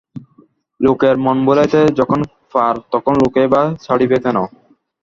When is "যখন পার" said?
1.99-2.75